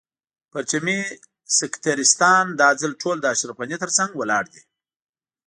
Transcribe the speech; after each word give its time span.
پرچمي 0.51 0.99
سکتریستان 1.59 2.45
دا 2.59 2.69
ځل 2.81 2.91
ټول 3.01 3.17
د 3.21 3.25
اشرف 3.35 3.55
غني 3.61 3.77
تر 3.83 3.89
څنګ 3.97 4.09
ولاړ 4.15 4.43
دي. 4.53 4.61